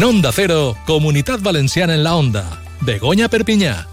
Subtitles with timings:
[0.00, 2.62] En Onda Cero, Comunidad Valenciana en la Onda.
[2.80, 3.89] Begoña Perpiñá.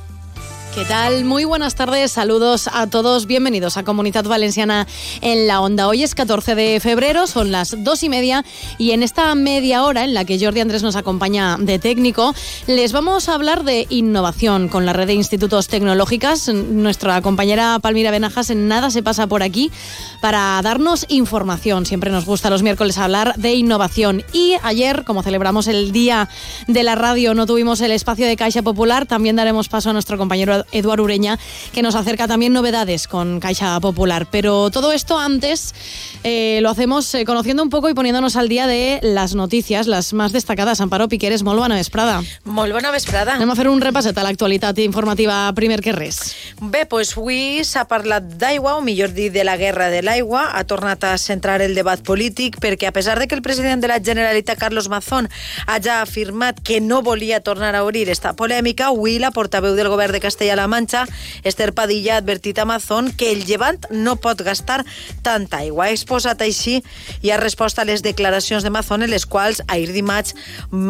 [0.78, 1.26] ¿Qué tal?
[1.26, 4.86] Muy buenas tardes, saludos a todos, bienvenidos a Comunidad Valenciana
[5.22, 5.88] en la Onda.
[5.88, 8.46] Hoy es 14 de febrero, son las dos y media
[8.78, 12.36] y en esta media hora en la que Jordi Andrés nos acompaña de técnico,
[12.68, 16.48] les vamos a hablar de innovación con la red de institutos tecnológicas.
[16.48, 19.72] Nuestra compañera Palmira Benajas en nada se pasa por aquí
[20.22, 21.88] para darnos información.
[21.88, 26.30] Siempre nos gusta los miércoles hablar de innovación y ayer, como celebramos el Día
[26.68, 30.20] de la Radio, no tuvimos el espacio de Caixa Popular, también daremos paso a nuestro
[30.20, 31.40] compañero Eduardo Ureña,
[31.74, 34.28] que nos acerca también novedades con Caixa Popular.
[34.32, 35.74] Pero todo esto antes
[36.24, 40.14] eh, lo hacemos eh, conociendo un poco y poniéndonos al día de las noticias, las
[40.14, 40.82] más destacadas.
[40.82, 42.22] Amparo Piqueres, molt bona vesprada.
[42.44, 43.36] Molt bona vesprada.
[43.36, 46.36] Anem a fer un repasset a l'actualitat informativa primer que res.
[46.62, 50.48] Bé, doncs avui s'ha parlat d'aigua, o millor dit de la guerra de l'aigua.
[50.58, 53.90] Ha tornat a centrar el debat polític perquè a pesar de que el president de
[53.92, 55.30] la Generalitat, Carlos Mazón,
[55.66, 60.14] hagi afirmat que no volia tornar a obrir esta polèmica, avui la portaveu del govern
[60.14, 61.08] de Castella-La Manxa,
[61.44, 64.86] Esther Padilla, ha advertit a Mazón que el llevant no pot gastar
[65.24, 65.88] tanta aigua.
[65.88, 66.80] Ha exposat així
[67.22, 70.36] i ha respost a les declaracions de Mazón en les quals ahir dimarts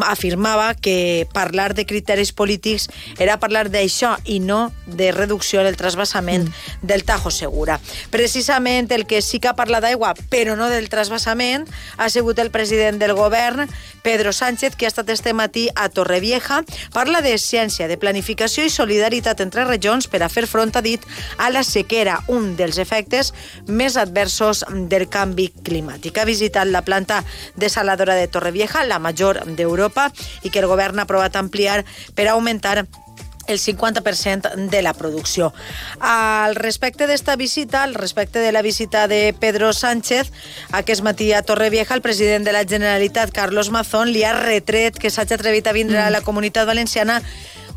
[0.06, 6.46] afirmava que parlar de criteris polítics era parlar d'això i no de reducció del trasbassament
[6.46, 6.86] mm.
[6.88, 7.80] del Tajo Segura.
[8.12, 11.66] Precisament el que sí que ha parlat d'aigua, però no del trasbassament,
[11.98, 13.66] ha sigut el president del govern,
[14.04, 18.72] Pedro Sánchez, que ha estat este matí a Torrevieja, parla de ciència, de planificació i
[18.72, 21.04] solidaritat entre regions per a fer front, ha dit,
[21.40, 23.34] a la sequera, un dels efectes
[23.68, 26.20] més adversos del canvi climàtic.
[26.20, 27.24] Ha visitat la planta
[27.56, 30.12] desaladora de Torrevieja, la major d'Europa,
[30.44, 31.84] i que el govern ha aprovat ampliar
[32.16, 32.84] per augmentar
[33.48, 35.54] el 50% de la producció.
[36.00, 40.32] Al respecte d'esta visita, al respecte de la visita de Pedro Sánchez,
[40.72, 45.10] aquest matí a Torrevieja, el president de la Generalitat, Carlos Mazón, li ha retret que
[45.10, 47.22] s'hagi atrevit a vindre a la comunitat valenciana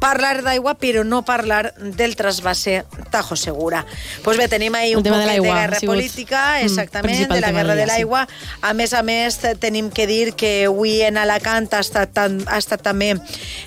[0.01, 3.85] parlar d'aigua, però no parlar del trasbasse Tajo Segura.
[4.25, 7.87] Pues bé, tenim ahí un poc de, de guerra política, exactament, de la guerra de
[7.87, 8.25] l'aigua.
[8.63, 12.83] A més a més, tenim que dir que avui en Alacant ha estat, ha estat
[12.83, 13.13] també,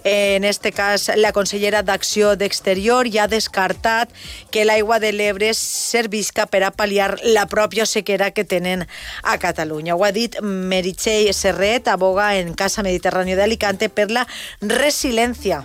[0.04, 4.10] eh, en este cas, la consellera d'Acció d'Exterior i ha descartat
[4.52, 8.88] que l'aigua de l'Ebre servisca per a pal·liar la pròpia sequera que tenen
[9.22, 9.96] a Catalunya.
[9.96, 14.26] Ho ha dit Meritxell Serret, aboga en Casa Mediterrània d'Alicante per la
[14.62, 15.62] resiliència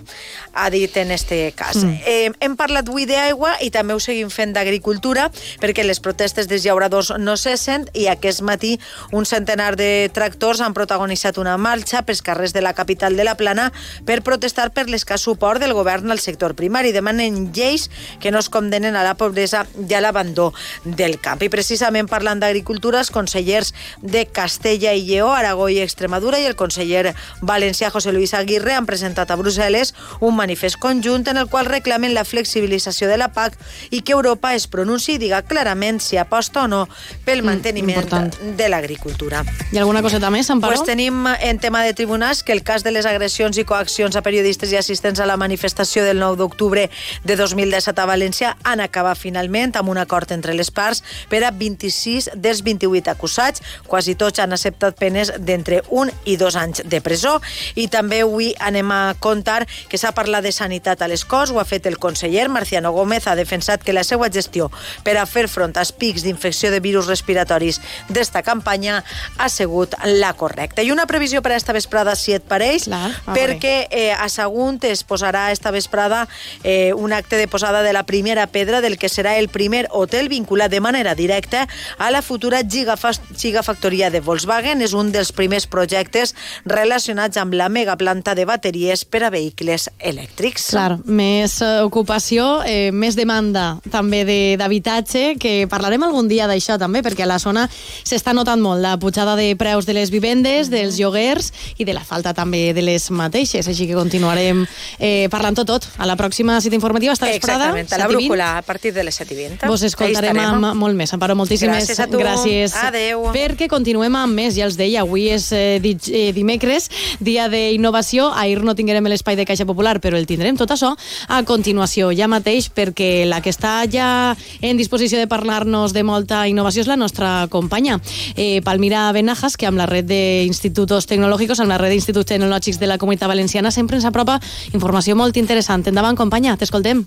[0.59, 1.77] ha dit en este cas.
[1.77, 2.01] Mm.
[2.05, 5.29] Eh, hem parlat avui d'aigua i també ho seguim fent d'agricultura
[5.63, 8.75] perquè les protestes dels llauradors no cessen i aquest matí
[9.13, 13.37] un centenar de tractors han protagonitzat una marxa pels carrers de la capital de la
[13.39, 13.71] Plana
[14.05, 16.93] per protestar per l'escàs suport del govern al sector primari.
[16.93, 17.89] Demanen lleis
[18.21, 20.53] que no es condenen a la pobresa i a l'abandó
[20.85, 21.43] del camp.
[21.43, 26.57] I precisament parlant d'agricultura, els consellers de Castella i Lleó, Aragó i Extremadura i el
[26.59, 30.47] conseller valencià José Luis Aguirre han presentat a Brussel·les un manifest
[30.78, 33.59] conjunt en el qual reclamen la flexibilització de la PAC
[33.91, 36.86] i que Europa es pronunciï i diga clarament si aposta o no
[37.25, 39.44] pel mm, manteniment mm, de l'agricultura.
[39.72, 40.76] I alguna coseta més, Amparo?
[40.76, 44.22] Pues tenim en tema de tribunals que el cas de les agressions i coaccions a
[44.22, 46.88] periodistes i assistents a la manifestació del 9 d'octubre
[47.25, 51.50] de 2017 a València han acabat finalment amb un acord entre les parts per a
[51.50, 53.62] 26 dels 28 acusats.
[53.86, 57.38] Quasi tots han acceptat penes d'entre un i dos anys de presó
[57.75, 61.60] i també avui anem a contar que s'ha parlat de sanitat a les Corts, ho
[61.60, 64.71] ha fet el conseller Marciano Gómez, ha defensat que la seva gestió
[65.04, 69.03] per a fer front als pics d'infecció de virus respiratoris d'esta campanya
[69.37, 70.82] ha sigut la correcta.
[70.82, 74.84] I una previsió per a esta vesprada, si et pareix, Clar, perquè eh, a Sagunt
[74.88, 76.27] es posarà esta vesprada
[76.62, 80.28] eh, un acte de posada de la primera pedra del que serà el primer hotel
[80.28, 81.66] vinculat de manera directa
[81.98, 84.82] a la futura gigafactoria de Volkswagen.
[84.82, 86.34] És un dels primers projectes
[86.65, 90.28] relacionats amb la megaplanta de bateries per a vehicles elèctrics.
[90.75, 94.25] Clar, més eh, ocupació, eh, més demanda també
[94.59, 98.97] d'habitatge, que parlarem algun dia d'això també, perquè a la zona s'està notant molt la
[98.98, 103.10] pujada de preus de les vivendes, dels lloguers i de la falta també de les
[103.10, 104.65] mateixes, així que continuarem
[104.98, 105.89] eh, parlant tot tot.
[105.98, 107.71] A la pròxima cita informativa esta vesprada.
[107.71, 109.69] Exactament, a la brújula a partir de les 7 i 20.
[109.69, 111.13] Vos escoltarem amb molt més.
[111.15, 112.01] Amparo, moltíssimes gràcies.
[112.01, 112.21] A tu.
[112.22, 112.77] gràcies.
[112.89, 113.28] Adeu.
[113.34, 116.89] Perquè continuem amb més, ja els deia, avui és eh, eh dimecres,
[117.21, 118.30] dia d'innovació.
[118.34, 120.92] Ahir no tinguem l'espai de Caixa Popular, però el tindrem tot això
[121.28, 126.44] a continuació, ja mateix, perquè la que està ja en disposició de parlar-nos de molta
[126.50, 128.00] innovació és la nostra companya,
[128.36, 132.91] eh, Palmira Benajas, que amb la red d'instituts tecnològics, amb la red d'instituts tecnològics de
[132.91, 134.41] la Comunitat Valenciana, sempre ens apropa
[134.72, 135.86] informació molt interessant.
[135.86, 137.06] Endavant, companya, t'escoltem.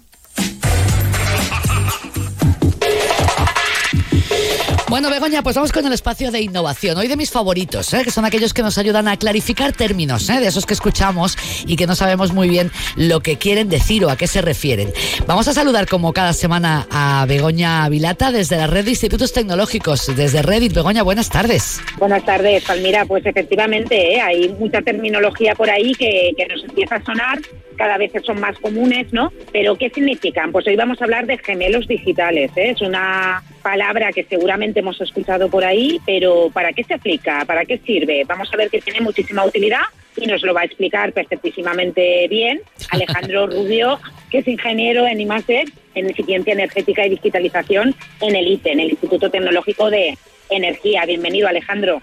[4.92, 6.98] Bueno, Begoña, pues vamos con el espacio de innovación.
[6.98, 8.02] Hoy de mis favoritos, ¿eh?
[8.04, 10.42] que son aquellos que nos ayudan a clarificar términos, ¿eh?
[10.42, 14.10] de esos que escuchamos y que no sabemos muy bien lo que quieren decir o
[14.10, 14.92] a qué se refieren.
[15.26, 20.14] Vamos a saludar como cada semana a Begoña Vilata desde la red de institutos tecnológicos,
[20.14, 20.74] desde Reddit.
[20.74, 21.80] Begoña, buenas tardes.
[21.98, 23.06] Buenas tardes, Palmira.
[23.06, 24.20] Pues efectivamente, ¿eh?
[24.20, 27.40] hay mucha terminología por ahí que, que nos empieza a sonar
[27.78, 29.32] cada vez son más comunes, ¿no?
[29.52, 30.52] Pero ¿qué significan?
[30.52, 32.52] Pues hoy vamos a hablar de gemelos digitales.
[32.56, 32.72] ¿eh?
[32.72, 37.46] Es una palabra que seguramente hemos escuchado por ahí, pero ¿para qué se aplica?
[37.46, 38.24] ¿Para qué sirve?
[38.26, 39.84] Vamos a ver que tiene muchísima utilidad
[40.18, 44.00] y nos lo va a explicar perfectísimamente bien Alejandro Rubio,
[44.30, 45.66] que es ingeniero en I+.D.
[45.96, 50.18] en eficiencia energética y digitalización en el ITE, en el Instituto Tecnológico de
[50.52, 51.06] Energía.
[51.06, 52.02] Bienvenido, Alejandro.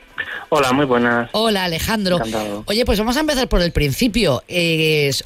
[0.48, 1.30] Hola, muy buenas.
[1.32, 2.18] Hola, Alejandro.
[2.66, 4.42] Oye, pues vamos a empezar por el principio.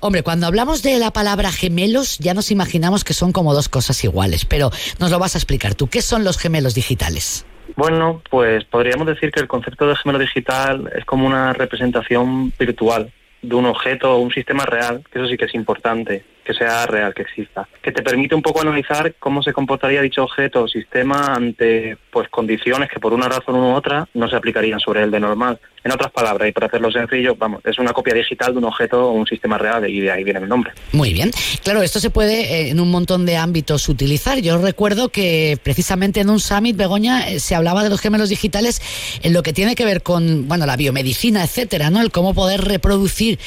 [0.01, 4.03] hombre, cuando hablamos de la palabra gemelos, ya nos imaginamos que son como dos cosas
[4.05, 5.87] iguales, pero nos lo vas a explicar tú.
[5.89, 7.47] ¿Qué son los gemelos digitales?
[7.77, 13.13] Bueno, pues podríamos decir que el concepto de gemelo digital es como una representación virtual
[13.41, 16.87] de un objeto o un sistema real, que eso sí que es importante que sea
[16.87, 20.69] real, que exista, que te permite un poco analizar cómo se comportaría dicho objeto o
[20.69, 25.11] sistema ante pues condiciones que por una razón u otra no se aplicarían sobre él
[25.11, 25.59] de normal.
[25.85, 29.09] En otras palabras, y para hacerlo sencillo, vamos, es una copia digital de un objeto
[29.09, 30.73] o un sistema real y de ahí viene el nombre.
[30.93, 31.33] Muy bien.
[31.65, 34.39] Claro, esto se puede eh, en un montón de ámbitos utilizar.
[34.39, 38.81] Yo recuerdo que precisamente en un summit, Begoña, eh, se hablaba de los gemelos digitales
[39.23, 42.01] en lo que tiene que ver con, bueno, la biomedicina, etcétera, ¿no?
[42.01, 43.41] El cómo poder reproducir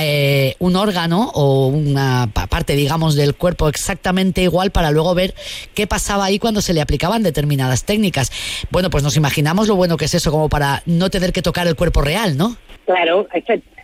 [0.00, 5.34] eh, un órgano o una parte, digamos, del cuerpo exactamente igual para luego ver
[5.74, 8.30] qué pasaba ahí cuando se le aplicaban determinadas técnicas.
[8.70, 11.66] Bueno, pues nos imaginamos lo bueno que es eso, como para no tener que tocar
[11.66, 12.56] el cuerpo real, ¿no?
[12.84, 13.28] Claro,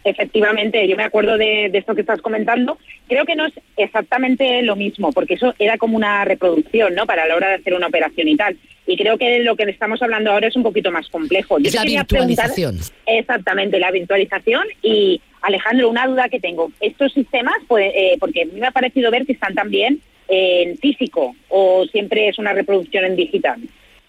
[0.04, 2.78] efectivamente, yo me acuerdo de, esto que estás comentando.
[3.08, 7.06] Creo que no es exactamente lo mismo, porque eso era como una reproducción, ¿no?
[7.06, 8.56] Para la hora de hacer una operación y tal.
[8.86, 11.58] Y creo que lo que estamos hablando ahora es un poquito más complejo.
[11.58, 12.78] es la virtualización.
[13.06, 14.66] Exactamente, la virtualización.
[14.82, 16.70] Y Alejandro, una duda que tengo.
[16.80, 20.76] Estos sistemas, pues, eh, porque a mí me ha parecido ver que están también en
[20.78, 23.60] físico o siempre es una reproducción en digital.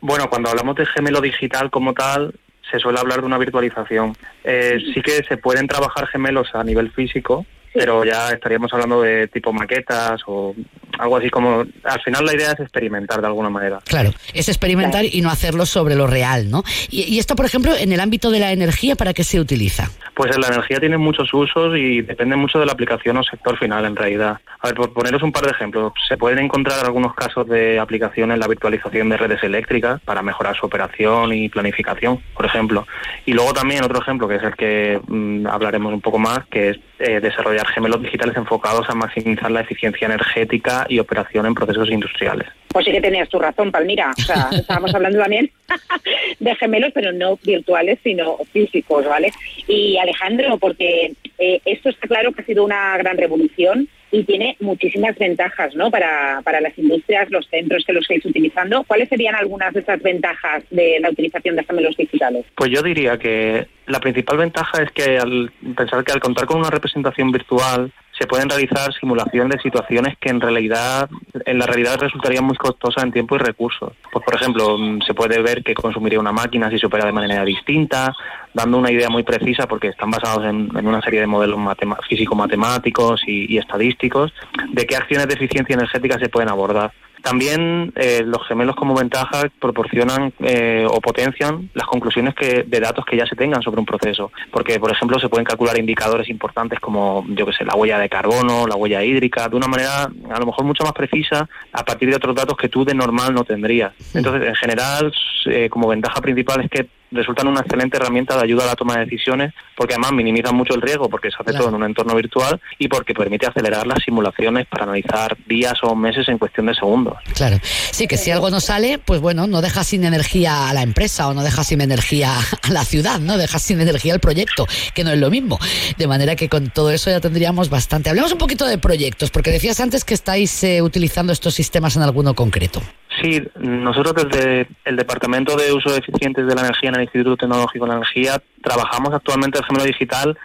[0.01, 2.33] Bueno, cuando hablamos de gemelo digital como tal,
[2.69, 4.15] se suele hablar de una virtualización.
[4.43, 7.45] Eh, sí que se pueden trabajar gemelos a nivel físico,
[7.79, 10.53] pero ya estaríamos hablando de tipo maquetas o
[10.97, 11.63] algo así como...
[11.85, 13.79] Al final la idea es experimentar de alguna manera.
[13.85, 16.63] Claro, es experimentar y no hacerlo sobre lo real, ¿no?
[16.89, 19.89] Y, esto, por ejemplo, en el ámbito de la energía, ¿para qué se utiliza?
[20.13, 23.85] Pues la energía tiene muchos usos y depende mucho de la aplicación o sector final,
[23.85, 24.39] en realidad.
[24.59, 28.33] A ver, por poneros un par de ejemplos, se pueden encontrar algunos casos de aplicación
[28.33, 32.85] en la virtualización de redes eléctricas para mejorar su operación y planificación, por ejemplo.
[33.25, 36.71] Y luego también otro ejemplo, que es el que mm, hablaremos un poco más, que
[36.71, 41.89] es eh, desarrollar gemelos digitales enfocados a maximizar la eficiencia energética y operación en procesos
[41.89, 42.47] industriales.
[42.67, 44.11] Pues sí que tenías tu razón, Palmira.
[44.17, 45.49] O sea, estábamos hablando también
[46.39, 49.31] de gemelos, pero no virtuales, sino físicos, ¿vale?
[49.67, 54.57] Y Alejandro, porque eh, esto está claro que ha sido una gran revolución y tiene
[54.59, 55.91] muchísimas ventajas ¿no?
[55.91, 58.83] para, para las industrias, los centros que los estáis utilizando.
[58.85, 62.45] ¿Cuáles serían algunas de esas ventajas de la utilización de gemelos digitales?
[62.55, 66.59] Pues yo diría que la principal ventaja es que al pensar que al contar con
[66.59, 71.09] una representación virtual se pueden realizar simulaciones de situaciones que en realidad
[71.45, 73.93] en la realidad resultarían muy costosas en tiempo y recursos.
[74.11, 77.13] Pues por ejemplo, mm, se puede ver que consumiría una máquina si se opera de
[77.13, 78.13] manera distinta,
[78.53, 81.59] dando una idea muy precisa porque están basados en, una serie de modelos
[82.07, 84.33] físico-matemáticos y estadísticos
[84.69, 86.91] de qué acciones de eficiencia energética se pueden abordar.
[87.21, 93.05] También eh, los gemelos como ventaja proporcionan eh, o potencian las conclusiones que, de datos
[93.05, 96.79] que ya se tengan sobre un proceso, porque por ejemplo se pueden calcular indicadores importantes
[96.79, 100.39] como yo que sé la huella de carbono, la huella hídrica, de una manera a
[100.39, 103.43] lo mejor mucho más precisa a partir de otros datos que tú de normal no
[103.43, 103.93] tendrías.
[104.13, 105.13] Entonces en general
[105.45, 108.97] eh, como ventaja principal es que resultan una excelente herramienta de ayuda a la toma
[108.97, 112.15] de decisiones porque además minimizan mucho el riesgo porque se hace todo en un entorno
[112.15, 116.75] virtual y porque permite acelerar las simulaciones para analizar días o meses en cuestión de
[116.75, 117.15] segundos.
[117.35, 120.81] Claro, sí que si algo no sale, pues bueno, no deja sin energía a la
[120.81, 124.67] empresa o no deja sin energía a la ciudad, no deja sin energía al proyecto,
[124.93, 125.59] que no es lo mismo.
[125.97, 128.09] De manera que con todo eso ya tendríamos bastante.
[128.09, 132.03] Hablemos un poquito de proyectos, porque decías antes que estáis eh, utilizando estos sistemas en
[132.03, 132.81] alguno concreto.
[133.21, 137.85] Sí, nosotros desde el Departamento de Uso Eficientes de la Energía en el Instituto Tecnológico
[137.85, 140.37] de la Energía trabajamos actualmente el gemelo digital,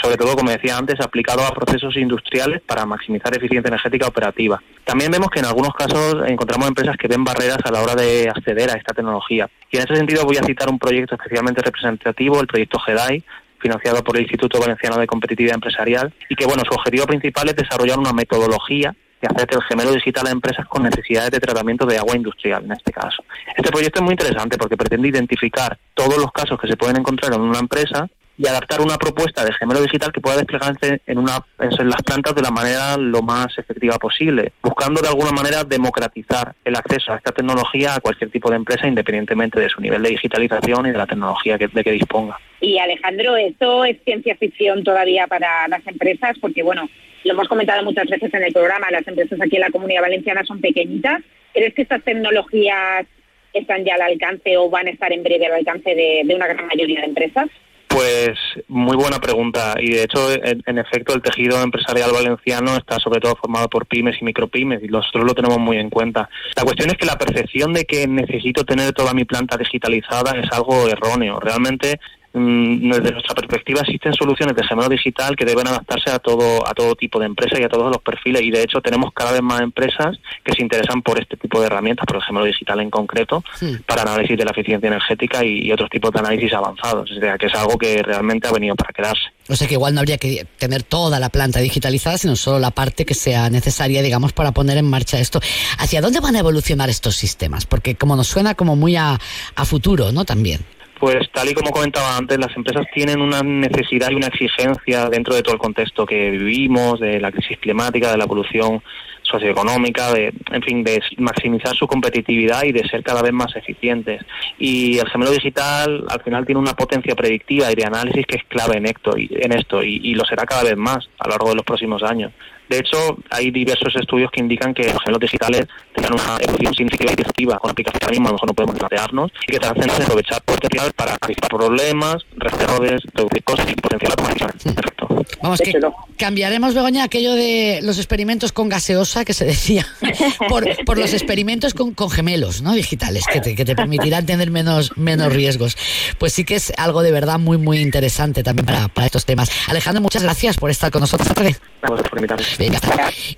[0.00, 4.62] sobre todo, como decía antes, aplicado a procesos industriales para maximizar eficiencia energética operativa.
[4.84, 8.28] También vemos que en algunos casos encontramos empresas que ven barreras a la hora de
[8.30, 9.50] acceder a esta tecnología.
[9.70, 13.22] Y en ese sentido voy a citar un proyecto especialmente representativo, el proyecto GEDAI,
[13.58, 17.56] financiado por el Instituto Valenciano de Competitividad Empresarial, y que bueno, su objetivo principal es
[17.56, 21.96] desarrollar una metodología y hacer el gemelo digital a empresas con necesidades de tratamiento de
[21.96, 23.22] agua industrial, en este caso.
[23.56, 27.32] Este proyecto es muy interesante porque pretende identificar todos los casos que se pueden encontrar
[27.32, 31.44] en una empresa y adaptar una propuesta de gemelo digital que pueda desplegarse en, una,
[31.58, 36.74] las plantas de la manera lo más efectiva posible, buscando de alguna manera democratizar el
[36.74, 40.86] acceso a esta tecnología a cualquier tipo de empresa independientemente de su nivel de digitalización
[40.86, 42.38] y de la tecnología que, de que disponga.
[42.60, 46.88] Y Alejandro, esto es ciencia ficción todavía para las empresas porque, bueno,
[47.24, 50.44] lo hemos comentado muchas veces en el programa, las empresas aquí en la Comunidad Valenciana
[50.44, 51.22] son pequeñitas.
[51.52, 53.06] ¿Crees que estas tecnologías
[53.52, 56.66] están ya al alcance o van a estar en breve al alcance de una gran
[56.66, 57.48] mayoría de empresas?
[57.92, 58.38] Pues
[58.68, 63.36] muy buena pregunta y de hecho en, efecto el tejido empresarial valenciano está sobre todo
[63.36, 66.30] formado por pymes y micropymes y nosotros lo tenemos muy en cuenta.
[66.56, 70.50] La cuestión es que la percepción de que necesito tener toda mi planta digitalizada es
[70.52, 71.38] algo erróneo.
[71.38, 72.00] Realmente
[72.34, 76.94] desde nuestra perspectiva existen soluciones de gemelo digital que deben adaptarse a todo a todo
[76.94, 79.60] tipo de empresas y a todos los perfiles y de hecho tenemos cada vez más
[79.60, 83.44] empresas que se interesan por este tipo de herramientas, por el gemelo digital en concreto,
[83.86, 87.46] para análisis de la eficiencia energética y, otros tipos de análisis avanzados, o sea que
[87.46, 89.22] es algo que realmente ha venido para quedarse.
[89.48, 92.70] O sea que igual no habría que tener toda la planta digitalizada, sino solo la
[92.70, 95.40] parte que sea necesaria, digamos, para poner en marcha esto.
[95.78, 97.64] ¿Hacia dónde van a evolucionar estos sistemas?
[97.64, 99.18] Porque como nos suena como muy a,
[99.54, 100.24] a futuro, ¿no?
[100.24, 100.60] También.
[101.02, 105.34] Pues tal y como comentaba antes, las empresas tienen una necesidad y una exigencia dentro
[105.34, 108.80] de todo el contexto que vivimos, de la crisis climática, de la evolución
[109.22, 114.24] socioeconómica, de, en fin, de maximizar su competitividad y de ser cada vez más eficientes.
[114.60, 118.44] Y el gemelo digital al final tiene una potencia predictiva y de análisis que es
[118.44, 122.04] clave en esto y, lo será cada vez más a lo largo de los próximos
[122.04, 122.30] años.
[122.72, 127.12] De hecho, hay diversos estudios que indican que los gemelos digitales tengan una evolución significativa
[127.12, 129.90] y disruptiva con aplicaciones que a lo mejor no podemos plantearnos y que se hacen
[129.90, 134.74] aprovechar potencial para anticipar problemas, errores, reducir cosas y potenciar la comunicación.
[134.74, 135.08] Perfecto.
[135.42, 135.72] Vamos, que
[136.16, 139.86] cambiaremos, Begoña, aquello de los experimentos con gaseosa que se decía,
[140.48, 142.72] por, por los experimentos con, con, gemelos ¿no?
[142.72, 145.76] digitales, que te, que te permitirán tener menos, menos riesgos.
[146.18, 149.50] Pues sí que es algo de verdad muy, muy interesante también para, para estos temas.
[149.68, 152.44] Alejandro, muchas gracias por estar con nosotros esta por invitarme.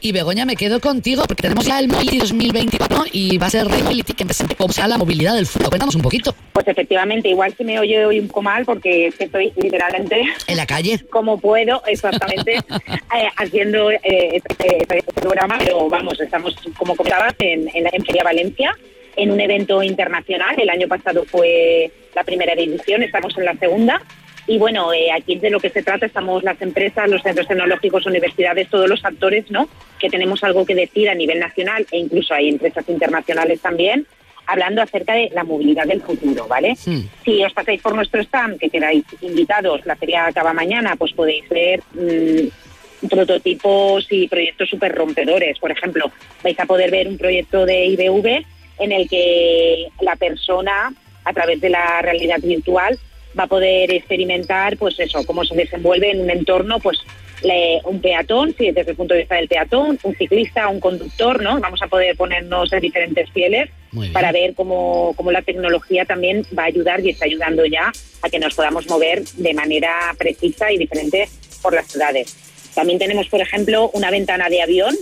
[0.00, 3.66] Y Begoña, me quedo contigo porque tenemos ya el Mobility 2024 y va a ser
[3.68, 5.70] Mobility que presente cómo será la movilidad del futuro.
[5.70, 6.34] Cuéntanos un poquito.
[6.52, 10.24] Pues efectivamente, igual que me oye hoy un poco mal porque es que estoy literalmente...
[10.46, 11.00] En la calle.
[11.10, 17.34] Como puedo, exactamente, eh, haciendo eh, este, este, este, programa, pero vamos, estamos, como comentabas,
[17.38, 18.76] en, en, en Feria Valencia,
[19.16, 20.54] en un evento internacional.
[20.58, 24.02] El año pasado fue la primera edición, estamos en la segunda
[24.46, 28.06] y bueno, eh, aquí de lo que se trata estamos las empresas, los centros tecnológicos,
[28.06, 29.68] universidades, todos los actores, ¿no?
[29.98, 34.06] Que tenemos algo que decir a nivel nacional e incluso hay empresas internacionales también
[34.46, 36.76] hablando acerca de la movilidad del futuro, ¿vale?
[36.76, 41.48] Si os pasáis por nuestro stand, que queráis invitados, la feria acaba mañana, pues podéis
[41.48, 45.58] ver mmm, prototipos y proyectos súper rompedores.
[45.58, 46.10] Por ejemplo,
[46.42, 48.44] vais a poder ver un proyecto de IBV
[48.80, 50.92] en el que la persona,
[51.24, 52.98] a través de la realidad virtual,
[53.38, 56.98] va a poder experimentar, pues eso, cómo se desenvuelve en un entorno, pues
[57.42, 61.42] le, un peatón, si desde el punto de vista del peatón, un ciclista, un conductor,
[61.42, 61.60] ¿no?
[61.60, 63.70] Vamos a poder ponernos en diferentes pieles
[64.12, 68.28] para ver cómo, cómo la tecnología también va a ayudar y está ayudando ya a
[68.28, 71.28] que nos podamos mover de manera precisa y diferente
[71.62, 72.72] por las ciudades.
[72.74, 74.96] También tenemos, por ejemplo, una ventana de avión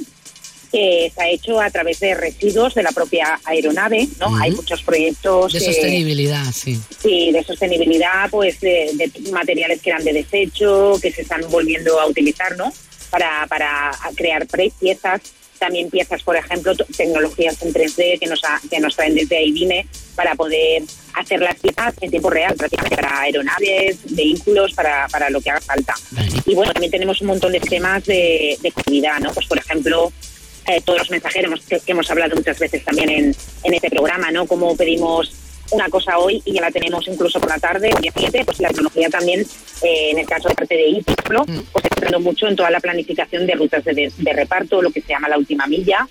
[0.72, 4.34] que se ha hecho a través de residuos de la propia aeronave, ¿no?
[4.36, 5.52] Hay muchos proyectos...
[5.52, 6.80] De sostenibilidad, sí.
[7.02, 12.06] Sí, de sostenibilidad, pues de, materiales que eran de desecho, que se están volviendo a
[12.06, 12.72] utilizar, ¿no?
[13.10, 14.46] Para, para crear
[14.80, 15.20] piezas,
[15.58, 19.86] también piezas, por ejemplo, tecnologías en 3D que nos, que nos traen desde AIBIME
[20.16, 20.82] para poder
[21.14, 25.60] hacer las piezas en tiempo real, prácticamente para aeronaves, vehículos, para, para lo que haga
[25.60, 25.94] falta.
[26.46, 28.72] Y bueno, también tenemos un montón de temas de, de
[29.20, 29.32] ¿no?
[29.32, 30.12] Pues por ejemplo,
[30.66, 34.46] eh, todos los mensajeros que, hemos hablado muchas veces también en, en este programa, ¿no?
[34.46, 35.32] Cómo pedimos
[35.72, 38.60] una cosa hoy y ya la tenemos incluso por la tarde, el día siguiente, pues
[38.60, 41.60] la tecnología también, eh, en el caso de parte de IPI, mm.
[41.72, 45.00] pues está entrando mucho en toda la planificación de rutas de, de, reparto, lo que
[45.00, 46.06] se llama la última milla.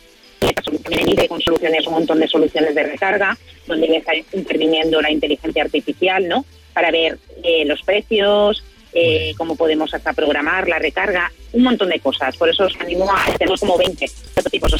[0.83, 5.63] También IPE con soluciones, un montón de soluciones de recarga, donde está interviniendo la inteligencia
[5.63, 6.45] artificial, ¿no?
[6.73, 8.63] Para ver eh, los precios,
[8.93, 12.35] eh, cómo podemos hasta programar la recarga, un montón de cosas.
[12.37, 14.75] Por eso os animo a, tenemos como 20 prototipos,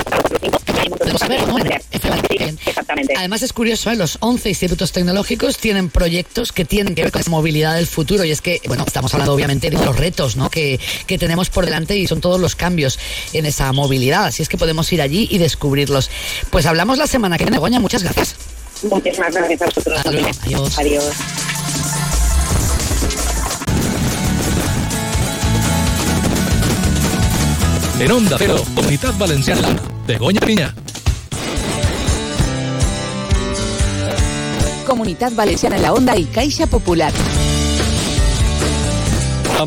[2.65, 3.13] Exactamente.
[3.18, 3.96] Además es curioso, ¿eh?
[3.96, 8.24] los 11 institutos tecnológicos tienen proyectos que tienen que ver con la movilidad del futuro
[8.24, 10.50] y es que, bueno, estamos hablando obviamente de los retos ¿no?
[10.50, 13.00] que, que tenemos por delante y son todos los cambios
[13.34, 16.10] en esa movilidad, así es que podemos ir allí y descubrirlos.
[16.50, 18.36] Pues hablamos la semana que viene, Goña, muchas gracias.
[18.84, 20.06] Muchísimas gracias a vosotros.
[20.06, 20.80] Adiós.
[20.80, 21.12] Adiós.
[28.01, 30.74] En Onda Cero, Comunitat Valenciana, Begoña Piña.
[34.88, 37.13] Comunitat Valenciana en la Onda i Caixa Popular.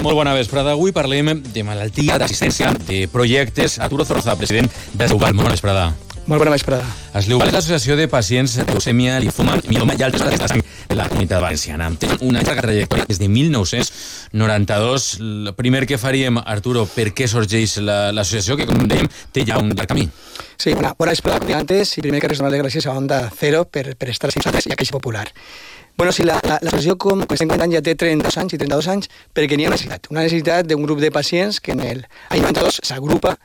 [0.03, 0.73] Molt bona vesprada.
[0.75, 3.79] Avui parlem de malaltia, d'assistència, de projectes.
[3.79, 5.07] Arturo Zorroza, president de.
[5.14, 5.93] Molt bona vesprada.
[6.25, 6.87] Molt bona vesprada.
[7.19, 11.04] Esleuval és l'associació de pacients de leucèmia, linfoma, mieloma i altres de sang de la
[11.11, 11.90] comunitat valenciana.
[12.00, 15.09] Té una llarga trajectòria des de 1992.
[15.21, 19.69] El primer que faríem, Arturo, per què sorgeix l'associació, que, com dèiem, té ja un
[19.75, 20.09] llarg camí?
[20.57, 23.66] Sí, bona, bona vesprada, antes, i primer que res donar les gràcies a Onda Cero
[23.69, 25.28] per, per estar així nosaltres i a Caixa Popular.
[25.99, 29.69] Bueno, sí, l'associació, com estem comentant, ja té 32 anys i 32 anys perquè n'hi
[29.69, 30.09] ha una necessitat.
[30.11, 32.00] Una necessitat d'un grup de pacients que en el
[32.33, 33.37] any 92 s'agrupa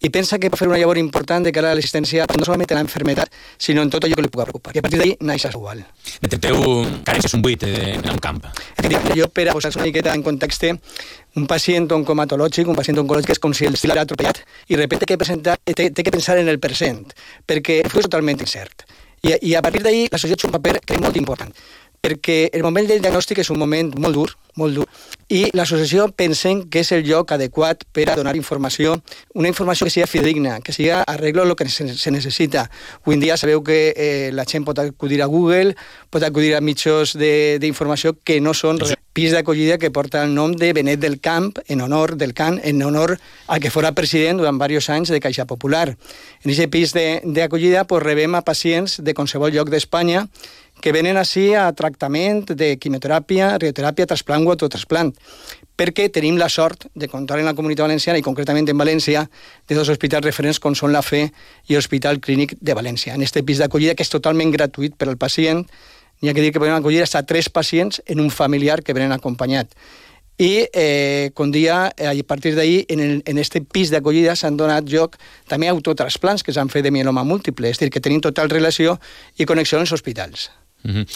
[0.00, 2.78] i pensa que pot fer una llavor important de cara a l'assistència no solament en
[2.78, 4.74] l'enfermetat, sinó en tot allò que li pugui preocupar.
[4.76, 5.82] I a partir d'ahir naix igual.
[6.22, 6.60] Detecteu
[7.06, 8.40] carències, un buit eh, en un camp.
[9.16, 10.68] Jo per a posar una miqueta en context,
[11.36, 14.82] un pacient oncomatològic, un pacient oncològic és com si el estil l'ha atropellat i de
[14.82, 17.04] repente té que, presentar, té, té que pensar en el present,
[17.46, 18.86] perquè és totalment incert.
[19.22, 21.50] I, i a partir d'ahir l'associació té un paper que és molt important
[22.00, 24.28] perquè el moment del diagnòstic és un moment molt dur,
[24.58, 24.86] molt dur,
[25.28, 28.96] i l'associació pensem que és el lloc adequat per a donar informació,
[29.34, 32.68] una informació que sigui fidedigna, que sigui arreglo el que se, necessita.
[33.02, 35.76] Avui en dia sabeu que eh, la gent pot acudir a Google,
[36.10, 37.14] pot acudir a mitjans
[37.60, 38.96] d'informació que no són sí.
[39.12, 42.82] pis d'acollida que porta el nom de Benet del Camp, en honor del Camp, en
[42.82, 45.90] honor al que fora president durant diversos anys de Caixa Popular.
[46.44, 50.24] En aquest pis d'acollida pues, rebem a pacients de qualsevol lloc d'Espanya
[50.80, 55.12] que venen així a tractament de quimioteràpia, radioteràpia, trasplant o autotrasplant,
[55.78, 59.24] perquè tenim la sort de comptar en la comunitat valenciana i concretament en València
[59.68, 61.28] de dos hospitals referents com són la FE
[61.68, 63.14] i l'Hospital Clínic de València.
[63.14, 65.64] En aquest pis d'acollida, que és totalment gratuït per al pacient,
[66.20, 68.94] n'hi ha que dir que podem acollir fins a tres pacients en un familiar que
[68.94, 69.74] venen acompanyat.
[70.38, 74.86] I, eh, com dia, a partir d'ahir, en, el, en este pis d'acollida s'han donat
[74.86, 75.16] lloc
[75.50, 79.00] també autotrasplants que s'han fet de mieloma múltiple, és a dir, que tenim total relació
[79.34, 80.46] i connexió amb els hospitals.
[80.84, 81.06] Uh -huh.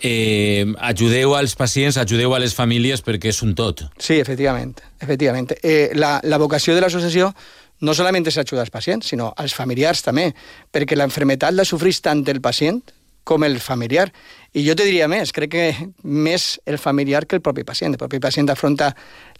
[0.00, 3.84] eh, ajudeu als pacients, ajudeu a les famílies perquè és un tot.
[3.98, 4.80] Sí, efectivament.
[4.98, 5.52] efectivament.
[5.62, 7.34] Eh, la, la vocació de l'associació
[7.80, 10.34] no solament és ajudar als pacients, sinó als familiars també,
[10.72, 12.82] perquè la enfermetat la sofreix tant el pacient
[13.24, 14.10] com el familiar.
[14.52, 15.68] I jo te diria més, crec que
[16.04, 17.94] més el familiar que el propi pacient.
[17.94, 18.90] El propi pacient afronta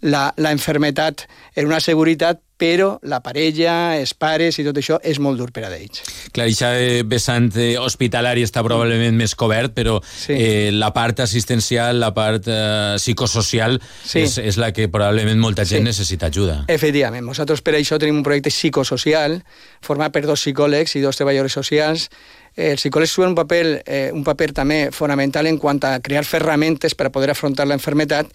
[0.01, 5.18] la, la enfermetat en una seguretat, però la parella, els pares i tot això és
[5.18, 6.05] molt dur per a ells.
[6.33, 6.71] Clar, això
[7.11, 7.49] vessant
[7.83, 10.37] hospitalari està probablement més cobert, però sí.
[10.37, 14.23] eh, la part assistencial, la part eh, psicosocial, sí.
[14.23, 15.90] és, és la que probablement molta gent sí.
[15.90, 16.61] necessita ajuda.
[16.73, 17.27] Efectivament.
[17.27, 19.40] Nosaltres per això tenim un projecte psicosocial
[19.83, 22.09] format per dos psicòlegs i dos treballadors socials
[22.57, 26.25] Eh, els psicòlegs juguen un paper, eh, un paper també fonamental en quant a crear
[26.25, 28.29] ferramentes per a poder afrontar la enfermetat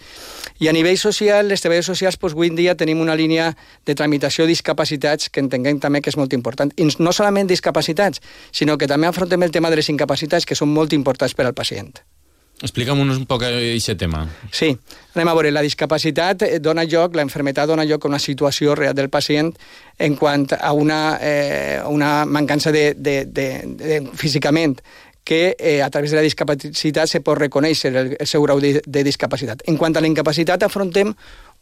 [0.58, 3.94] i a nivell social, les treballadors socials, doncs, avui en dia tenim una línia de
[3.94, 6.72] tramitació de discapacitats que entenguem també que és molt important.
[6.76, 10.68] I no solament discapacitats, sinó que també afrontem el tema de les incapacitats, que són
[10.74, 11.94] molt importants per al pacient.
[12.58, 14.24] Explica'm un, poc aquest tema.
[14.50, 14.72] Sí,
[15.14, 18.74] anem a veure, la discapacitat eh, dona lloc, la enfermetat dona lloc a una situació
[18.74, 19.52] real del pacient
[19.98, 23.46] en quant a una, eh, una mancança de, de, de,
[23.78, 24.80] de, físicament
[25.22, 28.80] que eh, a través de la discapacitat se pot reconèixer el, el seu grau de,
[28.82, 29.62] de discapacitat.
[29.68, 31.14] En quant a la incapacitat, afrontem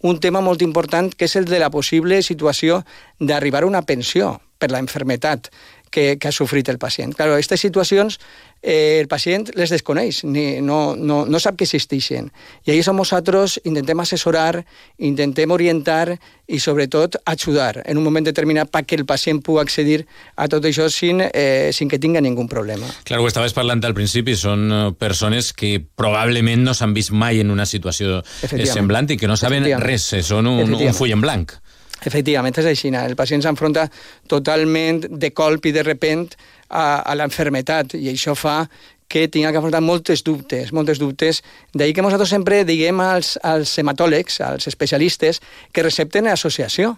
[0.07, 2.85] un tema molt important, que és el de la possible situació
[3.19, 5.51] d'arribar a una pensió per la enfermetat
[5.91, 7.15] que, que ha sofrit el pacient.
[7.17, 8.19] Claro, aquestes situacions
[8.63, 12.31] eh, el pacient les desconeix, ni, no, no, no sap que existeixen.
[12.67, 14.65] I ahí som nosaltres, intentem assessorar,
[14.99, 20.05] intentem orientar i sobretot ajudar en un moment determinat perquè el pacient pugui accedir
[20.37, 22.89] a tot això sin, eh, sin que tinga ningú problema.
[23.05, 27.41] Clar, ho estaves parlant al principi, són eh, persones que probablement no s'han vist mai
[27.43, 31.15] en una situació eh, semblant i que no saben res, eh, són un, un full
[31.15, 31.55] en blanc.
[32.05, 32.91] Efectivament, és així.
[32.93, 33.87] El pacient s'enfronta
[34.29, 36.29] totalment de colp i de repent
[36.69, 38.67] a, a l'enfermetat i això fa
[39.09, 41.43] que tinga que afrontar moltes dubtes, moltes dubtes.
[41.73, 45.41] D'ahir que nosaltres sempre diguem als, als hematòlegs, als especialistes,
[45.73, 46.97] que recepten associació,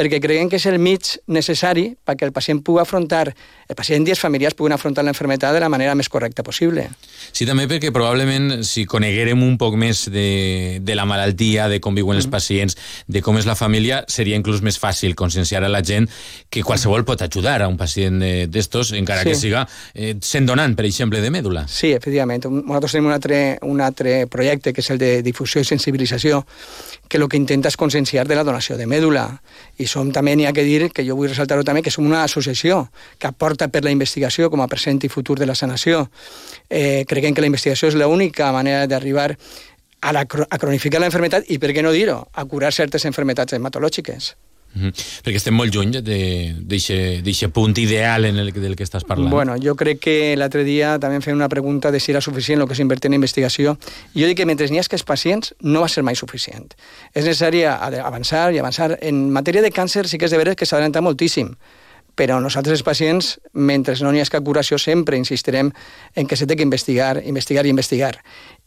[0.00, 3.26] perquè creiem que és el mig necessari perquè el pacient pugui afrontar,
[3.68, 6.86] el pacient i els familiars puguin afrontar l'enfermetat de la manera més correcta possible.
[7.30, 11.98] Sí, també perquè probablement si coneguérem un poc més de, de la malaltia, de com
[11.98, 12.22] viuen mm.
[12.22, 16.08] els pacients, de com és la família, seria inclús més fàcil conscienciar a la gent
[16.48, 19.34] que qualsevol pot ajudar a un pacient d'estos, encara sí.
[19.34, 21.66] que siga eh, sent donant, per exemple, de mèdula.
[21.68, 22.48] Sí, efectivament.
[22.48, 26.46] Nosaltres tenim un altre, un altre projecte, que és el de difusió i sensibilització,
[27.10, 29.26] que el que intenta és conscienciar de la donació de mèdula
[29.76, 32.22] i som també, n'hi ha que dir, que jo vull ressaltar-ho també, que som una
[32.24, 32.84] associació
[33.18, 36.06] que aporta per la investigació com a present i futur de la sanació.
[36.68, 39.32] Eh, creiem que la investigació és l'única manera d'arribar
[40.00, 43.58] a, la, a cronificar la enfermedad i, per què no dir-ho, a curar certes enfermedats
[43.58, 44.34] hematològiques.
[44.72, 44.92] Mm -hmm.
[45.24, 49.30] Perquè estem molt lluny d'aquest punt ideal en el del que estàs parlant.
[49.30, 52.68] Bueno, jo crec que l'altre dia també fem una pregunta de si era suficient el
[52.68, 53.78] que s'invertia en investigació.
[54.14, 56.74] Jo dic que mentre n'hi ha que els pacients no va ser mai suficient.
[57.14, 58.98] És necessari avançar i avançar.
[59.02, 61.56] En matèria de càncer sí que és de veres que s'adelanta moltíssim
[62.20, 65.70] però nosaltres els pacients, mentre no n'hi ha cap curació, sempre insistirem
[66.14, 68.18] en que s'ha de investigar, investigar i investigar.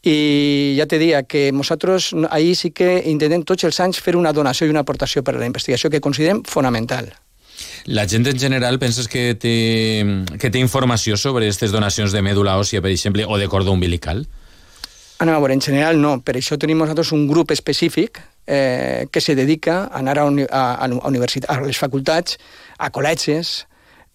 [0.04, 4.34] I ja te dia que nosaltres ahir sí que intentem tots els anys fer una
[4.36, 7.08] donació i una aportació per a la investigació que considerem fonamental.
[7.86, 10.04] La gent en general penses que té,
[10.40, 14.24] que té informació sobre aquestes donacions de mèdula òssia, per exemple, o de cordó umbilical?
[15.22, 16.18] Anem a veure, en general no.
[16.24, 20.44] Per això tenim nosaltres un grup específic eh, que se dedica a anar a, uni
[20.50, 22.38] a, a, universitat, a les facultats,
[22.78, 23.62] a col·legis,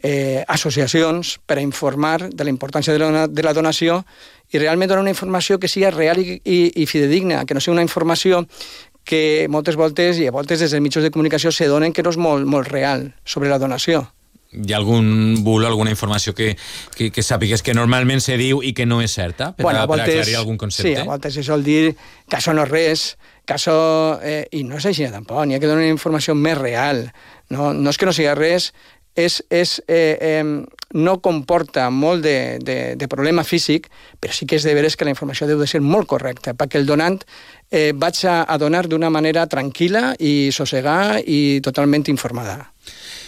[0.01, 4.03] eh, associacions, per a informar de la importància de la, de la donació
[4.51, 7.75] i realment donar una informació que sigui real i, i, i fidedigna, que no sigui
[7.75, 8.45] una informació
[9.09, 12.13] que moltes voltes, i a voltes des dels mitjans de comunicació, se donen que no
[12.13, 14.05] és molt, molt real sobre la donació.
[14.49, 16.55] Hi ha algun bulo, alguna informació que,
[16.95, 19.89] que, que sàpigues que normalment se diu i que no és certa, per, bueno, a,
[19.89, 20.95] voltes, per aclarir algun concepte?
[20.95, 23.03] Sí, a voltes se sol dir que això no és res,
[23.45, 23.75] que això...
[24.25, 27.07] Eh, I no és així tampoc, n'hi ha que donar una informació més real.
[27.53, 28.71] No, no és que no sigui res,
[29.19, 30.43] és, és, eh, eh,
[30.93, 35.05] no comporta molt de, de, de problema físic, però sí que és de veres que
[35.05, 37.19] la informació deu de ser molt correcta, perquè el donant
[37.69, 42.71] eh, vaig a, a donar d'una manera tranquil·la i sossegar i totalment informada.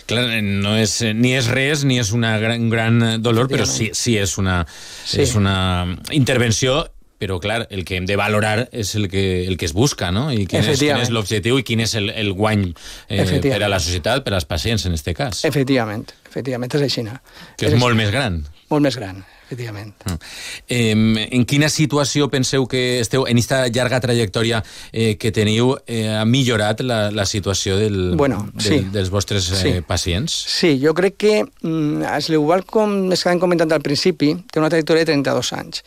[0.09, 4.17] Clar, no és, ni és res ni és una gran, gran dolor, però sí, sí
[4.17, 4.63] és una,
[5.05, 5.21] sí.
[5.21, 6.81] és una intervenció
[7.21, 10.31] però clar, el que hem de valorar és el que, el que es busca, no?
[10.33, 12.71] I quin és, quin és l'objectiu i quin és el, el guany
[13.13, 15.43] eh, per a la societat, per als pacients, en aquest cas.
[15.45, 17.05] Efectivament, efectivament, és així.
[17.05, 18.39] Que és, és molt més gran.
[18.71, 19.91] Molt més gran, efectivament.
[20.07, 20.17] Mm.
[20.65, 26.07] Eh, en quina situació penseu que esteu, en aquesta llarga trajectòria eh, que teniu, eh,
[26.15, 28.79] ha millorat la, la situació del, bueno, sí.
[28.79, 29.75] del, dels vostres eh, sí.
[29.85, 30.39] pacients?
[30.55, 35.13] Sí, jo crec que mm, l'Euval, com estàvem comentant al principi, té una trajectòria de
[35.13, 35.85] 32 anys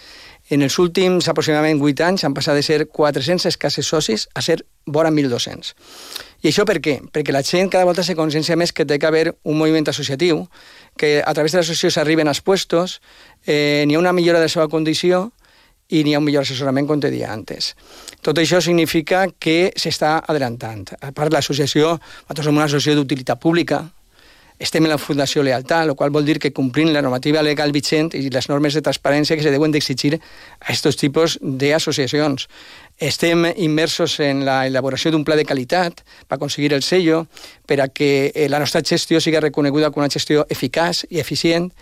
[0.50, 4.64] en els últims aproximadament 8 anys han passat de ser 400 escasses socis a ser
[4.84, 5.72] vora 1.200.
[6.44, 6.98] I això per què?
[7.12, 10.44] Perquè la gent cada volta se consciencia més que té que haver un moviment associatiu,
[11.00, 13.00] que a través de l'associació s'arriben als puestos,
[13.46, 15.30] eh, n'hi ha una millora de la seva condició
[15.88, 17.72] i n'hi ha un millor assessorament com te dia antes.
[18.20, 20.92] Tot això significa que s'està adelantant.
[21.00, 23.86] A part, l'associació, nosaltres som una associació d'utilitat pública,
[24.58, 28.12] estem en la Fundació Lealtat, el qual vol dir que complint la normativa legal vigent
[28.14, 30.20] i les normes de transparència que se deuen d'exigir a
[30.68, 32.46] aquests tipus d'associacions.
[32.98, 37.26] Estem immersos en la elaboració d'un pla de qualitat per aconseguir el sello,
[37.66, 41.72] per a que eh, la nostra gestió sigui reconeguda com una gestió eficaç i eficient,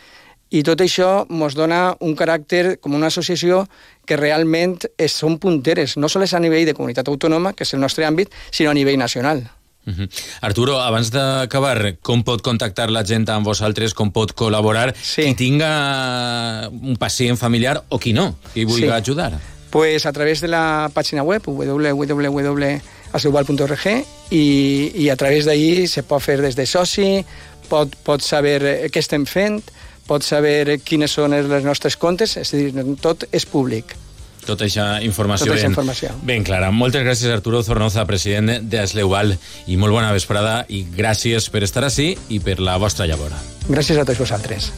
[0.53, 3.63] i tot això ens dona un caràcter com una associació
[4.05, 4.77] que realment
[5.09, 8.73] són punteres, no sols a nivell de comunitat autònoma, que és el nostre àmbit, sinó
[8.73, 9.47] a nivell nacional.
[9.85, 10.09] Uh -huh.
[10.40, 15.23] Arturo, abans d'acabar, com pot contactar la gent amb vosaltres, com pot col·laborar sí.
[15.23, 18.92] qui tinga un pacient familiar o qui no, qui vulgui sí.
[18.92, 19.40] ajudar?
[19.71, 26.23] Pues a través de la pàgina web www.aseuval.org i, i a través d'ahir se pot
[26.23, 27.25] fer des de soci,
[27.68, 29.62] pot, pot saber què estem fent,
[30.07, 33.97] pot saber quines són les nostres comptes, és a dir, tot és públic
[34.47, 36.15] tota aquesta informació, tota ben, informació.
[36.23, 36.71] ben clara.
[36.75, 42.13] Moltes gràcies, Arturo Zornoza, president d'Asleuval, i molt bona vesprada, i gràcies per estar així
[42.29, 43.39] i per la vostra llavora.
[43.69, 44.73] Gràcies a tots vosaltres.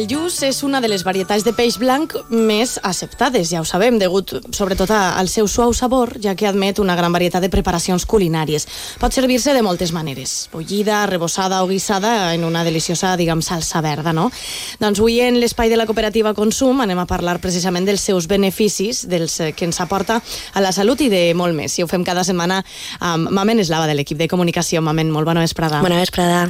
[0.00, 3.98] El lluç és una de les varietats de peix blanc més acceptades, ja ho sabem,
[4.00, 8.64] degut sobretot al seu suau sabor, ja que admet una gran varietat de preparacions culinàries.
[8.96, 14.14] Pot servir-se de moltes maneres, bullida, rebossada o guisada en una deliciosa, diguem, salsa verda,
[14.16, 14.30] no?
[14.80, 19.02] Doncs avui en l'espai de la cooperativa Consum anem a parlar precisament dels seus beneficis,
[19.10, 20.22] dels que ens aporta
[20.54, 21.76] a la salut i de molt més.
[21.76, 22.62] I ho fem cada setmana
[23.04, 24.80] amb Mamen Eslava de l'equip de comunicació.
[24.80, 25.84] Mamen, molt bona vesprada.
[25.84, 26.46] Bona vesprada.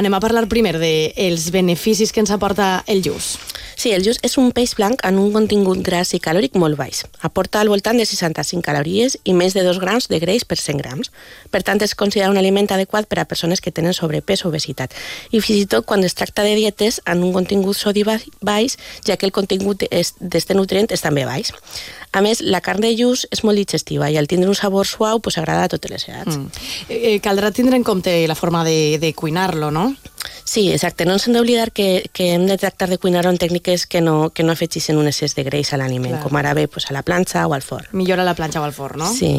[0.00, 3.34] Anem a parlar primer dels de beneficis que ens aporta el lluç.
[3.74, 7.02] Sí, el lluç és un peix blanc amb un contingut gras i calòric molt baix.
[7.26, 10.78] Aporta al voltant de 65 calories i més de 2 grams de greix per 100
[10.78, 11.10] grams.
[11.50, 14.94] Per tant, és considerat un aliment adequat per a persones que tenen sobrepès o obesitat.
[15.30, 19.18] I fins i tot quan es tracta de dietes amb un contingut sodi baix, ja
[19.18, 21.50] que el contingut d'aquest nutrient és també baix.
[22.14, 25.20] A més, la carn de lluç és molt digestiva i al tindre un sabor suau
[25.20, 26.38] pues, agrada a totes les edats.
[26.38, 26.66] Mm.
[26.88, 29.90] Eh, caldrà tindre en compte la forma de, de cuinar-lo, no?
[30.44, 31.06] Sí, exacte.
[31.08, 34.30] No ens hem d'oblidar que, que hem de tractar de cuinar amb tècniques que no,
[34.30, 37.02] que no afegixen un excés de greix a l'aliment, com ara bé pues, a la
[37.02, 37.88] planxa o al forn.
[37.96, 39.08] Millor a la planxa o al forn, no?
[39.10, 39.32] Sí.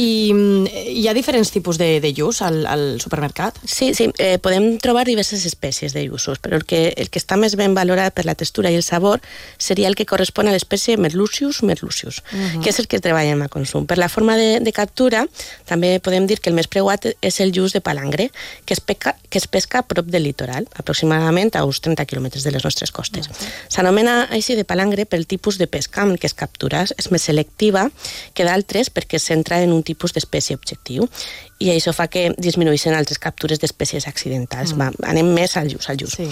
[0.00, 3.60] I mm, hi ha diferents tipus de, de lluç al, al supermercat?
[3.62, 7.38] Sí, sí, eh, podem trobar diverses espècies de lluços, però el que, el que està
[7.40, 9.22] més ben valorat per la textura i el sabor
[9.58, 12.62] seria el que correspon a l'espècie Merlucius merlucius, uh -huh.
[12.62, 13.86] que és el que treballem a consum.
[13.86, 15.26] Per la forma de, de captura,
[15.64, 18.30] també podem dir que el més preuat és el lluç de palangre,
[18.64, 22.42] que es, pesca, que es pesca a prop del litoral, aproximadament a uns 30 quilòmetres
[22.42, 23.28] de les nostres costes.
[23.28, 23.48] Uh -huh.
[23.68, 27.90] S'anomena així de palangre pel tipus de pesca amb què es captura, és més selectiva
[28.34, 31.08] que d'altres perquè es centra en un tipus d'espècie objectiu
[31.58, 34.74] i això fa que disminueixen altres captures d'espècies accidentals.
[34.74, 34.82] Mm.
[34.82, 36.16] Va, anem més al lluç, al lluç.
[36.18, 36.26] Sí.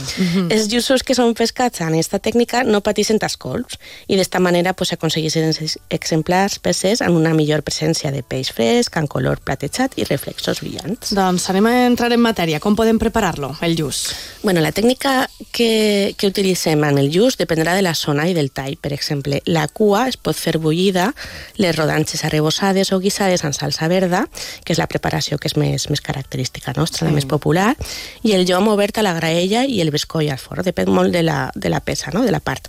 [0.52, 4.74] Els lluços que són pescats en aquesta tècnica no pateixen tants colps i d'esta manera
[4.76, 9.96] pues, s'aconsegueixen ex- exemplars peces amb una millor presència de peix fresc, amb color platejat
[9.96, 11.14] i reflexos brillants.
[11.16, 12.60] Doncs anem a entrar en matèria.
[12.60, 14.04] Com podem preparar-lo, el lluç?
[14.42, 15.24] Bueno, la tècnica
[15.56, 18.76] que, que utilitzem en el lluç dependrà de la zona i del tall.
[18.76, 21.14] Per exemple, la cua es pot fer bullida,
[21.56, 24.26] les rodanxes arrebossades o guisades amb salsa verda,
[24.64, 27.10] que és la preparació que és més, més característica nostra, sí.
[27.10, 27.74] la més popular,
[28.22, 30.64] i el llom obert a la graella i el bescoll al forn.
[30.64, 32.22] Depèn molt de la, de la peça, no?
[32.24, 32.68] de la part.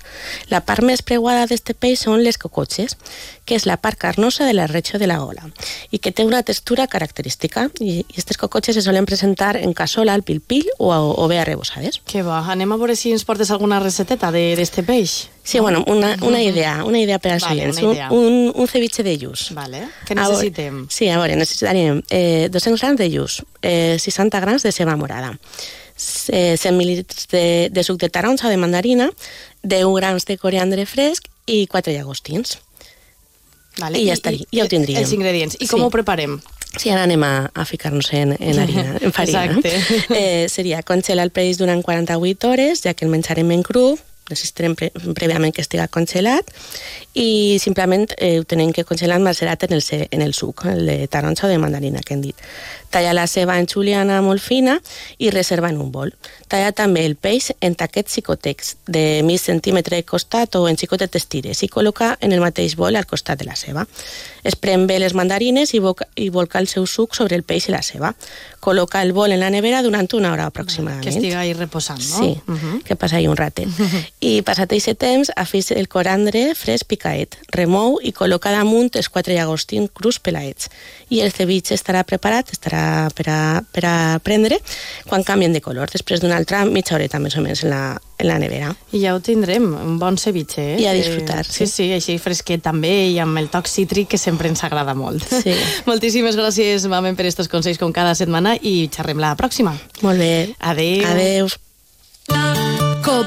[0.49, 2.97] La part més preuada d'este peix són les cocotxes,
[3.45, 5.45] que és la part carnosa de la retxa de la gola
[5.91, 7.69] i que té una textura característica.
[7.79, 12.01] I, i aquestes cocotxes se solen presentar en cassola, al pil-pil o, o bé arrebossades.
[12.05, 15.29] Que va, anem a veure si ens portes alguna receteta de- d'este peix.
[15.45, 17.77] Sí, bueno, una, una idea, una idea per als Vale, oients.
[17.83, 19.51] Un, un, un ceviche de lluç.
[19.53, 19.83] Vale.
[20.07, 20.79] Què veure- necessitem?
[20.89, 25.35] Sí, a veure, necessitaríem eh, 200 grams de lluç, eh, 60 grams de ceba morada,
[26.33, 29.11] eh, 100 mil·lílitres de, de suc de taronja o de mandarina,
[29.61, 32.57] 10 grams de coriandre fresc i 4 llagostins.
[33.77, 33.99] Vale.
[34.01, 35.03] I ja estaria, ja ho tindríem.
[35.03, 35.57] Els ingredients.
[35.61, 36.39] I com ho preparem?
[36.75, 39.45] Sí, ara anem a, a ficar-nos en, en harina, en farina.
[39.45, 40.09] Exacte.
[40.17, 44.91] Eh, seria congelar el peix durant 48 hores, ja que el menjarem en cru, pre
[45.17, 46.49] prèviament que estigui congelat
[47.15, 51.07] i simplement eh, ho tenem que congelar macerat en el, en el suc, el de
[51.07, 52.35] taronja o de mandarina que hem dit.
[52.91, 54.77] Talla la ceba en juliana molt fina
[55.17, 56.13] i reserva en un bol.
[56.47, 61.25] Talla també el peix en taquets xicotecs de mig centímetre de costat o en xicotetes
[61.27, 63.87] tires i col·loca en el mateix bol al costat de la ceba.
[64.45, 67.67] Es pren bé les mandarines i, volca, i volca el seu suc sobre el peix
[67.69, 68.13] i la ceba.
[68.61, 71.03] Col·loca el bol en la nevera durant una hora aproximadament.
[71.03, 72.19] Que estigui ahí reposant, no?
[72.19, 72.83] Sí, Uh -huh.
[72.83, 73.67] que passa ahí un ratet.
[74.19, 79.35] I passat aquest temps, afix el corandre fresc picaet, remou i col·loca damunt els quatre
[79.37, 80.69] llagostins crus pelaets.
[81.13, 84.57] I el ceviche estarà preparat, estarà per a, per a prendre
[85.07, 87.81] quan canvien de color, després d'una altra mitja horeta més o menys en la,
[88.17, 88.71] en la nevera.
[88.91, 90.79] I ja ho tindrem, un bon ceviche, eh?
[90.81, 91.67] I a disfrutar, Eh, sí.
[91.67, 91.91] sí.
[91.95, 95.23] Així fresquet també i amb el toc cítric que sempre ens agrada molt.
[95.29, 95.53] Sí.
[95.89, 99.75] Moltíssimes gràcies, Mamen, per estos consells com cada setmana i xerrem la pròxima.
[100.01, 100.33] Molt bé.
[100.59, 101.05] Adéu.
[101.11, 101.53] Adéu.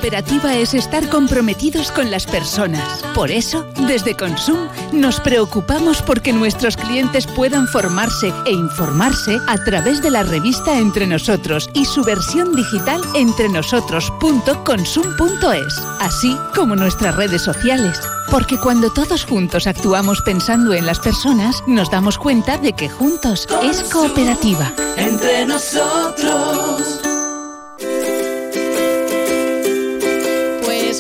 [0.09, 3.05] Cooperativa es estar comprometidos con las personas.
[3.14, 4.57] Por eso, desde Consum,
[4.90, 11.07] nos preocupamos porque nuestros clientes puedan formarse e informarse a través de la revista Entre
[11.07, 18.01] Nosotros y su versión digital entrenosotros.consum.es, así como nuestras redes sociales.
[18.31, 23.47] Porque cuando todos juntos actuamos pensando en las personas, nos damos cuenta de que juntos
[23.62, 24.73] es cooperativa.
[24.97, 27.08] Entre nosotros.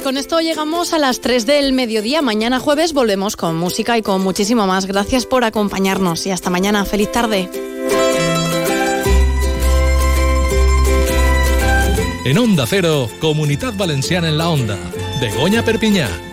[0.08, 2.22] Con esto llegamos a las 3 del mediodía.
[2.22, 4.86] Mañana jueves volvemos con música y con muchísimo más.
[4.86, 6.86] Gracias por acompañarnos y hasta mañana.
[6.86, 7.50] Feliz tarde.
[12.24, 14.78] En Onda Cero, Comunidad Valenciana en la Onda.
[15.20, 16.27] Begoña Perpiñá.